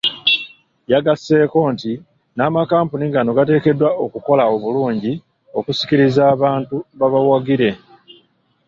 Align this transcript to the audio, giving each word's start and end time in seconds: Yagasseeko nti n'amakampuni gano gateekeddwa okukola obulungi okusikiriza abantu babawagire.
Yagasseeko 0.91 1.59
nti 1.73 1.91
n'amakampuni 2.37 3.05
gano 3.13 3.31
gateekeddwa 3.37 3.89
okukola 4.05 4.43
obulungi 4.53 5.13
okusikiriza 5.57 6.21
abantu 6.33 6.75
babawagire. 6.99 7.69